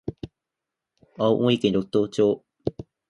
[1.19, 2.43] 青森県六戸町